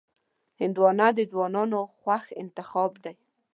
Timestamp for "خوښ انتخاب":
1.97-2.91